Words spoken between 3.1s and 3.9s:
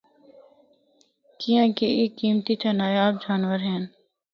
جانور ہن۔